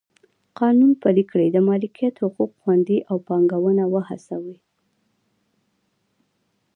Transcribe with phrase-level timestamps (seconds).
[0.59, 4.57] قانون پلی کړي د مالکیت حقوق خوندي او پانګونه وهڅوي.